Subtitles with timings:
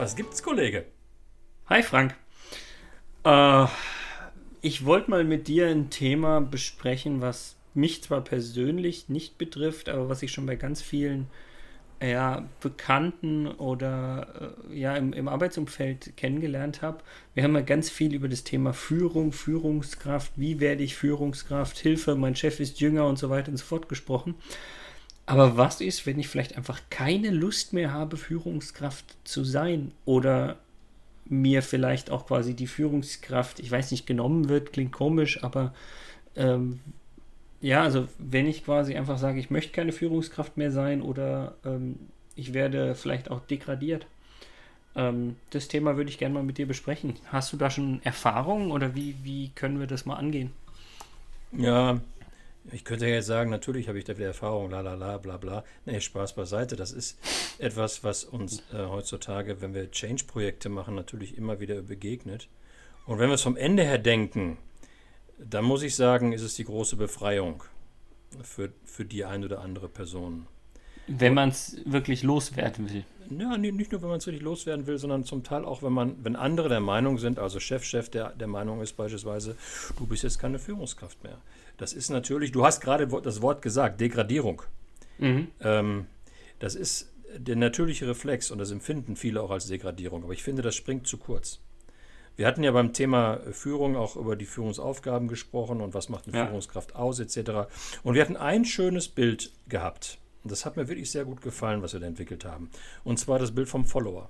[0.00, 0.86] Was gibt's, Kollege?
[1.66, 2.14] Hi, Frank.
[3.22, 3.66] Äh,
[4.62, 10.08] ich wollte mal mit dir ein Thema besprechen, was mich zwar persönlich nicht betrifft, aber
[10.08, 11.26] was ich schon bei ganz vielen
[12.02, 17.04] ja, Bekannten oder äh, ja, im, im Arbeitsumfeld kennengelernt habe.
[17.34, 22.14] Wir haben ja ganz viel über das Thema Führung, Führungskraft, wie werde ich Führungskraft, Hilfe,
[22.14, 24.34] mein Chef ist jünger und so weiter und so fort gesprochen.
[25.30, 30.58] Aber was ist, wenn ich vielleicht einfach keine Lust mehr habe, Führungskraft zu sein oder
[31.24, 35.72] mir vielleicht auch quasi die Führungskraft, ich weiß nicht, genommen wird, klingt komisch, aber
[36.34, 36.80] ähm,
[37.60, 41.96] ja, also wenn ich quasi einfach sage, ich möchte keine Führungskraft mehr sein oder ähm,
[42.34, 44.06] ich werde vielleicht auch degradiert.
[44.96, 47.14] Ähm, das Thema würde ich gerne mal mit dir besprechen.
[47.26, 50.50] Hast du da schon Erfahrungen oder wie, wie können wir das mal angehen?
[51.52, 52.00] Ja,
[52.72, 55.36] ich könnte ja jetzt sagen, natürlich habe ich da wieder Erfahrung, la la la, bla
[55.38, 55.64] bla.
[55.86, 56.76] Nee, Spaß beiseite.
[56.76, 57.18] Das ist
[57.58, 62.48] etwas, was uns äh, heutzutage, wenn wir Change-Projekte machen, natürlich immer wieder begegnet.
[63.06, 64.58] Und wenn wir es vom Ende her denken,
[65.38, 67.64] dann muss ich sagen, ist es die große Befreiung
[68.42, 70.46] für, für die ein oder andere Person.
[71.18, 73.04] Wenn man es wirklich loswerden will.
[73.30, 76.16] Ja, nicht nur, wenn man es wirklich loswerden will, sondern zum Teil auch, wenn man,
[76.24, 79.56] wenn andere der Meinung sind, also Chef, Chef der, der Meinung ist beispielsweise,
[79.98, 81.38] du bist jetzt keine Führungskraft mehr.
[81.78, 84.62] Das ist natürlich, du hast gerade das Wort gesagt, Degradierung.
[85.18, 85.48] Mhm.
[85.60, 86.06] Ähm,
[86.58, 90.24] das ist der natürliche Reflex und das empfinden viele auch als Degradierung.
[90.24, 91.60] Aber ich finde, das springt zu kurz.
[92.36, 96.36] Wir hatten ja beim Thema Führung auch über die Führungsaufgaben gesprochen und was macht eine
[96.36, 96.46] ja.
[96.46, 97.68] Führungskraft aus, etc.
[98.02, 100.18] Und wir hatten ein schönes Bild gehabt.
[100.44, 102.70] Das hat mir wirklich sehr gut gefallen, was wir da entwickelt haben.
[103.04, 104.28] Und zwar das Bild vom Follower.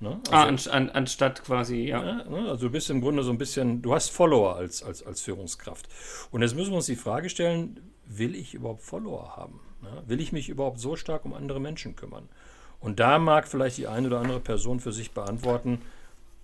[0.00, 0.20] Ne?
[0.30, 2.04] Ah, also, ah, an, an, anstatt quasi, ja.
[2.04, 2.48] ja ne?
[2.48, 5.88] Also du bist im Grunde so ein bisschen, du hast Follower als, als, als Führungskraft.
[6.30, 9.60] Und jetzt müssen wir uns die Frage stellen, will ich überhaupt Follower haben?
[9.80, 10.02] Ne?
[10.06, 12.28] Will ich mich überhaupt so stark um andere Menschen kümmern?
[12.80, 15.80] Und da mag vielleicht die eine oder andere Person für sich beantworten,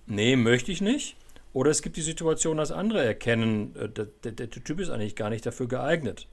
[0.07, 1.17] nee, möchte ich nicht.
[1.53, 5.17] Oder es gibt die Situation, dass andere erkennen, äh, der, der, der Typ ist eigentlich
[5.17, 6.29] gar nicht dafür geeignet.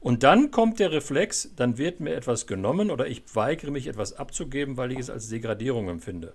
[0.00, 4.14] Und dann kommt der Reflex, dann wird mir etwas genommen oder ich weigere mich etwas
[4.14, 6.32] abzugeben, weil ich es als Degradierung empfinde.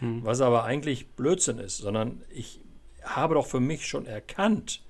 [0.00, 0.24] Hm.
[0.24, 2.60] Was aber eigentlich Blödsinn ist, sondern ich
[3.02, 4.82] habe doch für mich schon erkannt,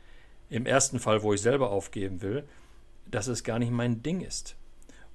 [0.49, 2.44] im ersten Fall, wo ich selber aufgeben will,
[3.10, 4.56] dass es gar nicht mein Ding ist.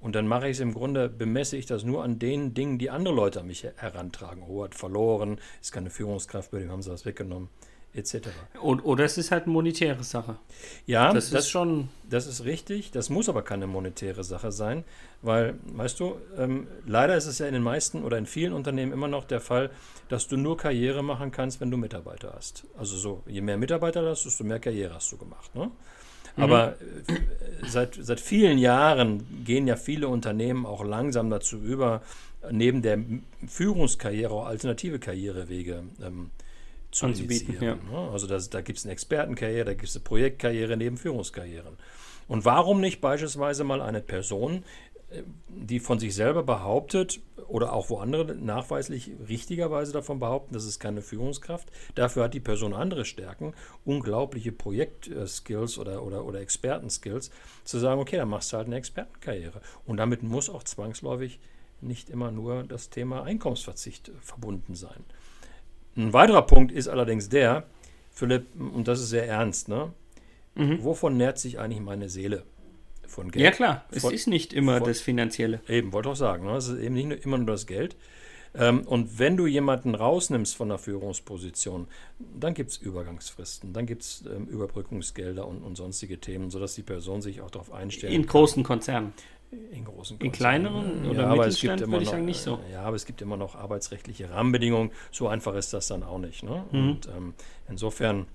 [0.00, 2.90] Und dann mache ich es im Grunde, bemesse ich das nur an den Dingen, die
[2.90, 4.42] andere Leute an mich herantragen.
[4.42, 7.48] Oh, hat verloren, ist keine Führungskraft, bei dem haben sie was weggenommen,
[7.94, 8.28] etc.
[8.62, 10.36] Oder es ist halt eine monetäre Sache.
[10.86, 11.88] Ja, das, das ist schon.
[12.08, 14.84] Das ist richtig, das muss aber keine monetäre Sache sein,
[15.22, 18.92] weil, weißt du, ähm, leider ist es ja in den meisten oder in vielen Unternehmen
[18.92, 19.70] immer noch der Fall,
[20.10, 22.64] dass du nur Karriere machen kannst, wenn du Mitarbeiter hast.
[22.76, 25.54] Also so, je mehr Mitarbeiter hast, desto mehr Karriere hast du gemacht.
[25.54, 25.70] Ne?
[26.36, 26.42] Mhm.
[26.42, 26.74] Aber
[27.08, 27.66] mhm.
[27.66, 32.02] seit, seit vielen Jahren gehen ja viele Unternehmen auch langsam dazu über,
[32.50, 32.98] neben der
[33.46, 36.51] Führungskarriere auch alternative Karrierewege ähm, zu
[37.00, 37.80] initiieren.
[37.90, 38.00] Ja.
[38.00, 38.10] Ne?
[38.12, 41.76] Also das, da gibt es eine Expertenkarriere, da gibt es eine Projektkarriere neben Führungskarrieren.
[42.28, 44.64] Und warum nicht beispielsweise mal eine Person,
[45.10, 47.20] äh, die von sich selber behauptet,
[47.52, 51.70] oder auch wo andere nachweislich richtigerweise davon behaupten, das ist keine Führungskraft.
[51.94, 53.52] Dafür hat die Person andere Stärken,
[53.84, 57.30] unglaubliche Projektskills oder, oder, oder Expertenskills,
[57.64, 59.60] zu sagen, okay, dann machst du halt eine Expertenkarriere.
[59.84, 61.40] Und damit muss auch zwangsläufig
[61.82, 65.04] nicht immer nur das Thema Einkommensverzicht verbunden sein.
[65.96, 67.64] Ein weiterer Punkt ist allerdings der,
[68.10, 69.92] Philipp, und das ist sehr ernst, ne?
[70.54, 70.82] Mhm.
[70.84, 72.44] Wovon nährt sich eigentlich meine Seele?
[73.12, 73.44] von Geld.
[73.44, 75.60] Ja klar, es von, ist nicht immer von, das Finanzielle.
[75.68, 76.56] Eben, wollte auch sagen, ne?
[76.56, 77.94] es ist eben nicht nur, immer nur das Geld.
[78.54, 81.86] Ähm, und wenn du jemanden rausnimmst von der Führungsposition,
[82.18, 86.82] dann gibt es Übergangsfristen, dann gibt es ähm, Überbrückungsgelder und, und, sonstige Themen, sodass die
[86.82, 88.12] Person sich auch darauf einstellt.
[88.12, 89.14] In großen Konzernen.
[89.52, 90.22] In großen Konzernen.
[90.22, 92.58] In kleineren oder ja, Mittelstand würde ich noch, sagen nicht so.
[92.72, 94.92] Ja, aber es gibt immer noch arbeitsrechtliche Rahmenbedingungen.
[95.10, 96.42] So einfach ist das dann auch nicht.
[96.42, 96.64] Ne?
[96.72, 96.90] Mhm.
[96.90, 97.34] Und ähm,
[97.68, 98.26] insofern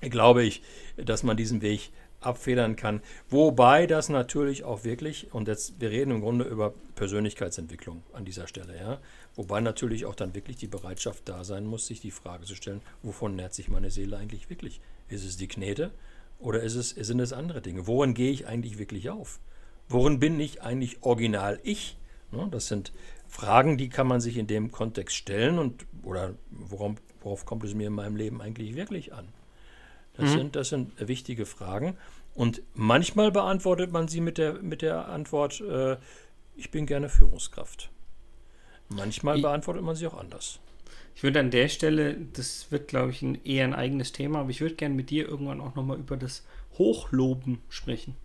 [0.00, 0.62] glaube ich,
[0.96, 3.02] dass man diesen Weg abfedern kann.
[3.28, 8.46] Wobei das natürlich auch wirklich, und jetzt, wir reden im Grunde über Persönlichkeitsentwicklung an dieser
[8.46, 8.98] Stelle, ja.
[9.34, 12.80] Wobei natürlich auch dann wirklich die Bereitschaft da sein muss, sich die Frage zu stellen,
[13.02, 14.80] wovon nährt sich meine Seele eigentlich wirklich?
[15.08, 15.90] Ist es die Knete
[16.38, 17.86] oder ist es, sind es andere Dinge?
[17.86, 19.38] Worin gehe ich eigentlich wirklich auf?
[19.88, 21.96] Worin bin ich eigentlich original ich?
[22.32, 22.92] Ne, das sind
[23.28, 27.74] Fragen, die kann man sich in dem Kontext stellen und oder worauf, worauf kommt es
[27.74, 29.28] mir in meinem Leben eigentlich wirklich an?
[30.14, 30.38] Das, mhm.
[30.38, 31.96] sind, das sind wichtige Fragen.
[32.34, 35.96] Und manchmal beantwortet man sie mit der, mit der Antwort, äh,
[36.54, 37.90] ich bin gerne Führungskraft.
[38.88, 40.60] Manchmal ich, beantwortet man sie auch anders.
[41.14, 44.50] Ich würde an der Stelle, das wird, glaube ich, ein, eher ein eigenes Thema, aber
[44.50, 46.44] ich würde gerne mit dir irgendwann auch nochmal über das
[46.78, 48.16] Hochloben sprechen.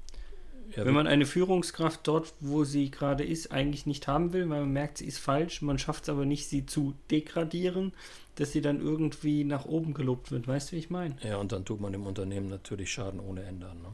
[0.76, 4.62] Ja, Wenn man eine Führungskraft dort, wo sie gerade ist, eigentlich nicht haben will, weil
[4.62, 7.94] man merkt, sie ist falsch, man schafft es aber nicht, sie zu degradieren,
[8.36, 10.48] dass sie dann irgendwie nach oben gelobt wird.
[10.48, 11.16] Weißt du, wie ich meine?
[11.24, 13.82] Ja, und dann tut man dem Unternehmen natürlich Schaden ohne Ende an.
[13.82, 13.90] Ne?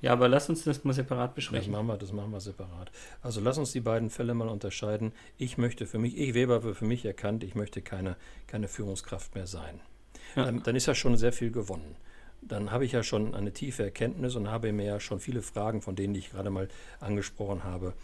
[0.00, 1.72] Ja, aber lass uns das mal separat besprechen.
[1.72, 2.90] Das machen, wir, das machen wir separat.
[3.22, 5.12] Also lass uns die beiden Fälle mal unterscheiden.
[5.38, 8.16] Ich möchte für mich, ich Weber für mich erkannt, ich möchte keine,
[8.46, 9.80] keine Führungskraft mehr sein.
[10.36, 10.44] Ja.
[10.44, 11.96] Dann, dann ist ja schon sehr viel gewonnen
[12.40, 15.82] dann habe ich ja schon eine tiefe Erkenntnis und habe mir ja schon viele Fragen,
[15.82, 16.68] von denen ich gerade mal
[17.00, 17.94] angesprochen habe,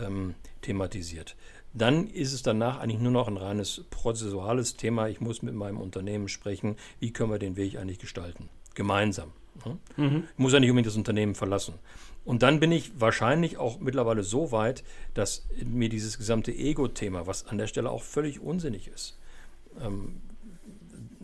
[0.00, 1.36] ähm, thematisiert.
[1.72, 5.08] Dann ist es danach eigentlich nur noch ein reines prozessuales Thema.
[5.08, 8.48] Ich muss mit meinem Unternehmen sprechen, wie können wir den Weg eigentlich gestalten.
[8.74, 9.32] Gemeinsam.
[9.64, 9.78] Ne?
[9.96, 10.24] Mhm.
[10.32, 11.74] Ich muss ja nicht unbedingt das Unternehmen verlassen.
[12.24, 14.84] Und dann bin ich wahrscheinlich auch mittlerweile so weit,
[15.14, 19.18] dass mir dieses gesamte Ego-Thema, was an der Stelle auch völlig unsinnig ist,
[19.80, 20.20] ähm,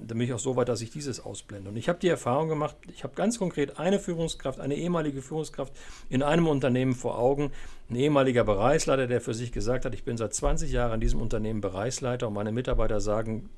[0.06, 1.70] dann bin ich auch so weit, dass ich dieses ausblende.
[1.70, 5.72] Und ich habe die Erfahrung gemacht, ich habe ganz konkret eine Führungskraft, eine ehemalige Führungskraft
[6.08, 7.52] in einem Unternehmen vor Augen,
[7.90, 11.20] ein ehemaliger Bereichsleiter, der für sich gesagt hat, ich bin seit 20 Jahren in diesem
[11.20, 13.50] Unternehmen Bereichsleiter und meine Mitarbeiter sagen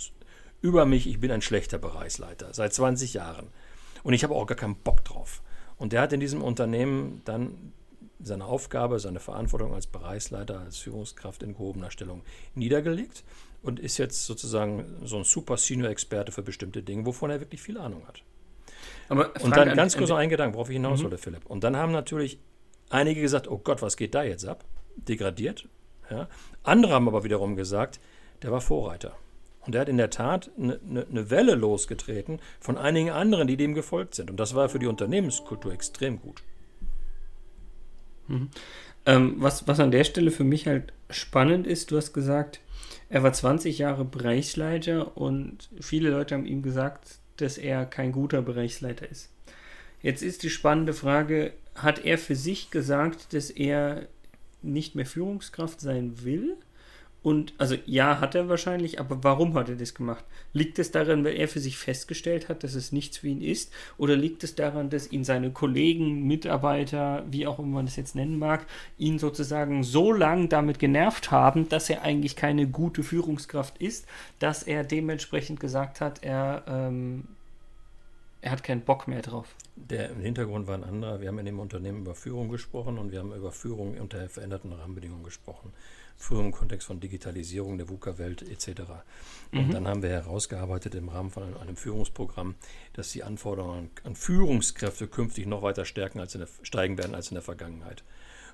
[0.61, 3.47] über mich, ich bin ein schlechter Bereichsleiter, seit 20 Jahren.
[4.03, 5.43] Und ich habe auch gar keinen Bock drauf.
[5.77, 7.73] Und der hat in diesem Unternehmen dann
[8.21, 12.23] seine Aufgabe, seine Verantwortung als Bereichsleiter, als Führungskraft in gehobener Stellung
[12.55, 13.23] niedergelegt
[13.63, 17.79] und ist jetzt sozusagen so ein super Senior-Experte für bestimmte Dinge, wovon er wirklich viel
[17.79, 18.23] Ahnung hat.
[19.09, 21.05] Aber und dann ganz kurz noch ein Gedanke, worauf ich hinaus mhm.
[21.05, 21.47] wollte, Philipp.
[21.47, 22.39] Und dann haben natürlich
[22.91, 24.65] einige gesagt, oh Gott, was geht da jetzt ab?
[24.97, 25.67] Degradiert.
[26.11, 26.29] Ja.
[26.63, 28.01] Andere haben aber wiederum gesagt,
[28.43, 29.17] der war Vorreiter.
[29.67, 33.57] Und er hat in der Tat eine, eine, eine Welle losgetreten von einigen anderen, die
[33.57, 34.31] dem gefolgt sind.
[34.31, 36.43] Und das war für die Unternehmenskultur extrem gut.
[38.29, 38.49] Mhm.
[39.05, 42.61] Ähm, was, was an der Stelle für mich halt spannend ist, du hast gesagt,
[43.09, 48.43] er war 20 Jahre Bereichsleiter und viele Leute haben ihm gesagt, dass er kein guter
[48.43, 49.31] Bereichsleiter ist.
[50.03, 54.07] Jetzt ist die spannende Frage, hat er für sich gesagt, dass er
[54.63, 56.57] nicht mehr Führungskraft sein will?
[57.21, 60.25] Und also ja, hat er wahrscheinlich, aber warum hat er das gemacht?
[60.53, 63.73] Liegt es daran, weil er für sich festgestellt hat, dass es nichts für ihn ist?
[63.97, 68.15] Oder liegt es daran, dass ihn seine Kollegen, Mitarbeiter, wie auch immer man das jetzt
[68.15, 68.67] nennen mag,
[68.99, 74.07] ihn sozusagen so lang damit genervt haben, dass er eigentlich keine gute Führungskraft ist,
[74.39, 77.25] dass er dementsprechend gesagt hat, er, ähm,
[78.43, 79.57] er hat keinen Bock mehr drauf?
[79.75, 81.21] Der Hintergrund war ein anderer.
[81.21, 84.73] Wir haben in dem Unternehmen über Führung gesprochen und wir haben über Führung unter veränderten
[84.73, 85.73] Rahmenbedingungen gesprochen
[86.19, 88.83] früher im Kontext von Digitalisierung der VUCA-Welt etc.
[89.53, 89.71] Und mhm.
[89.71, 92.57] dann haben wir herausgearbeitet im Rahmen von einem, Führungsprogramm,
[92.93, 97.31] dass die Anforderungen an Führungskräfte künftig noch weiter stärken als in der, steigen werden als
[97.31, 98.03] in der Vergangenheit.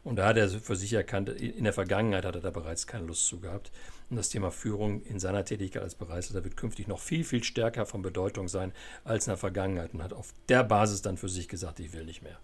[0.04, 3.06] Und da hat er für sich erkannt, in der Vergangenheit hat er da bereits keine
[3.06, 3.72] Lust zu gehabt.
[4.10, 7.86] Und das Thema Führung in seiner Tätigkeit als Bereichsleiter wird künftig noch viel, viel stärker
[7.86, 8.72] von Bedeutung sein
[9.04, 12.04] als in der Vergangenheit und hat auf der Basis dann für sich gesagt, ich will
[12.04, 12.38] nicht mehr.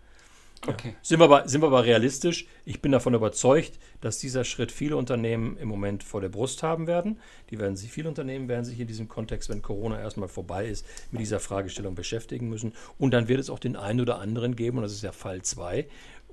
[0.67, 0.89] Okay.
[0.89, 0.95] Ja.
[1.03, 2.47] Sind, wir aber, sind wir aber realistisch?
[2.67, 6.87] Ich bin davon überzeugt, dass dieser Schritt viele Unternehmen im Moment vor der Brust haben
[6.87, 7.19] werden.
[7.49, 10.85] Die werden sich, viele Unternehmen werden sich in diesem Kontext, wenn Corona erstmal vorbei ist,
[11.11, 12.75] mit dieser Fragestellung beschäftigen müssen.
[12.99, 15.41] Und dann wird es auch den einen oder anderen geben, und das ist ja Fall
[15.41, 15.87] 2,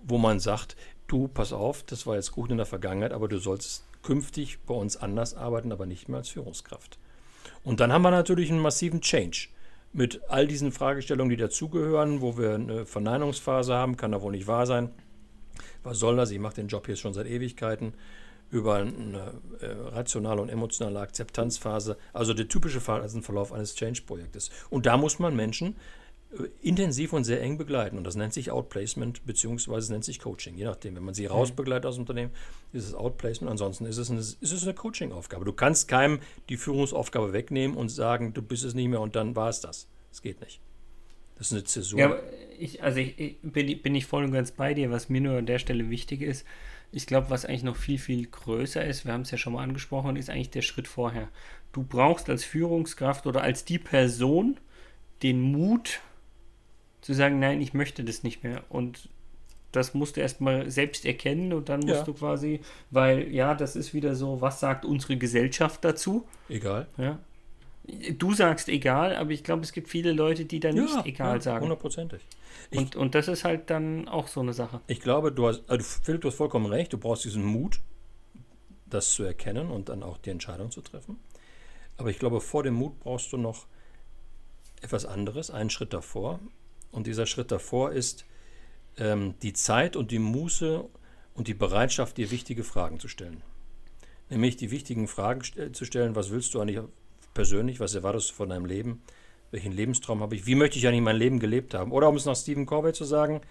[0.03, 0.75] wo man sagt,
[1.07, 4.73] du, pass auf, das war jetzt gut in der Vergangenheit, aber du sollst künftig bei
[4.73, 6.97] uns anders arbeiten, aber nicht mehr als Führungskraft.
[7.63, 9.47] Und dann haben wir natürlich einen massiven Change
[9.97, 14.45] mit all diesen Fragestellungen, die dazugehören, wo wir eine Verneinungsphase haben, kann da wohl nicht
[14.45, 14.91] wahr sein.
[15.81, 16.29] Was soll das?
[16.29, 17.93] Ich mache den Job hier schon seit Ewigkeiten
[18.51, 24.51] über eine äh, rationale und emotionale Akzeptanzphase, also der typische Verlauf eines Change-Projektes.
[24.69, 25.75] Und da muss man Menschen
[26.61, 27.97] intensiv und sehr eng begleiten.
[27.97, 30.57] Und das nennt sich Outplacement beziehungsweise nennt sich Coaching.
[30.57, 32.31] Je nachdem, wenn man sie rausbegleitet aus dem Unternehmen,
[32.73, 33.49] ist es Outplacement.
[33.49, 35.45] Ansonsten ist es eine, ist es eine Coaching-Aufgabe.
[35.45, 36.19] Du kannst keinem
[36.49, 39.87] die Führungsaufgabe wegnehmen und sagen, du bist es nicht mehr und dann war es das.
[40.09, 40.59] Das geht nicht.
[41.37, 41.99] Das ist eine Zäsur.
[41.99, 42.19] Ja,
[42.57, 44.91] ich, also ich, ich bin, bin ich voll und ganz bei dir.
[44.91, 46.45] Was mir nur an der Stelle wichtig ist,
[46.91, 49.63] ich glaube, was eigentlich noch viel, viel größer ist, wir haben es ja schon mal
[49.63, 51.29] angesprochen, ist eigentlich der Schritt vorher.
[51.73, 54.57] Du brauchst als Führungskraft oder als die Person
[55.21, 56.01] den Mut,
[57.01, 58.63] zu sagen, nein, ich möchte das nicht mehr.
[58.69, 59.09] Und
[59.71, 62.03] das musst du erstmal selbst erkennen und dann musst ja.
[62.03, 66.27] du quasi, weil ja, das ist wieder so, was sagt unsere Gesellschaft dazu?
[66.49, 66.87] Egal.
[66.97, 67.19] Ja.
[68.17, 71.35] Du sagst egal, aber ich glaube, es gibt viele Leute, die dann ja, nicht egal
[71.35, 71.63] ja, sagen.
[71.63, 72.21] Hundertprozentig.
[72.75, 74.81] Und, und das ist halt dann auch so eine Sache.
[74.87, 77.79] Ich glaube, du hast, also Philipp, du hast vollkommen recht, du brauchst diesen Mut,
[78.85, 81.17] das zu erkennen und dann auch die Entscheidung zu treffen.
[81.97, 83.67] Aber ich glaube, vor dem Mut brauchst du noch
[84.81, 86.39] etwas anderes, einen Schritt davor.
[86.97, 88.25] Und dieser Schritt davor ist
[88.97, 90.83] ähm, die Zeit und die Muße
[91.35, 93.43] und die Bereitschaft, dir wichtige Fragen zu stellen.
[94.31, 96.79] Nämlich die wichtigen Fragen st zu stellen, was willst du eigentlich
[97.35, 99.03] persönlich, was erwartest du von deinem Leben?
[99.51, 100.47] Welchen Lebenstraum habe ich?
[100.47, 101.91] Wie möchte ich eigentlich mein Leben gelebt haben?
[101.91, 103.41] Oder um es nach Stephen Corvey zu sagen,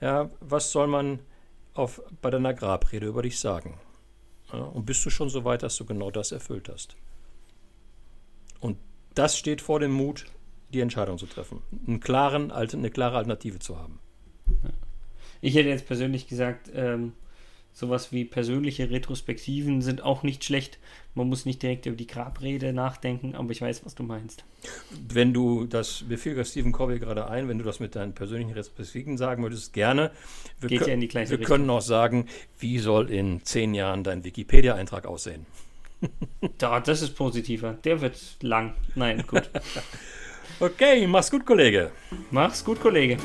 [0.00, 1.18] ja, was soll man
[1.74, 3.78] auf, bei deiner Grabrede über dich sagen?
[4.50, 6.96] Ja, und bist du schon so weit, dass du genau das erfüllt hast?
[8.58, 8.78] Und
[9.14, 10.24] das steht vor dem Mut,
[10.72, 11.62] die Entscheidung zu treffen.
[11.86, 13.98] Einen klaren, eine klare Alternative zu haben.
[15.40, 17.12] Ich hätte jetzt persönlich gesagt, ähm,
[17.72, 20.78] sowas wie persönliche Retrospektiven sind auch nicht schlecht.
[21.14, 24.44] Man muss nicht direkt über die Grabrede nachdenken, aber ich weiß, was du meinst.
[25.08, 28.52] Wenn du das, mir fiel Stephen Covey gerade ein, wenn du das mit deinen persönlichen
[28.52, 30.10] Retrospektiven sagen würdest, gerne.
[30.58, 31.56] Wir, Geht ja in die gleiche wir Richtung.
[31.58, 32.26] können auch sagen,
[32.58, 35.44] wie soll in zehn Jahren dein Wikipedia-Eintrag aussehen?
[36.58, 37.74] da, das ist positiver.
[37.84, 38.74] Der wird lang.
[38.94, 39.50] Nein, gut.
[40.60, 41.90] okay, mach's gut, Kollege.
[42.30, 43.18] Mach's gut, Kollege.